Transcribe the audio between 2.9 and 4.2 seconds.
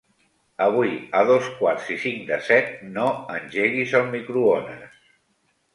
no engeguis el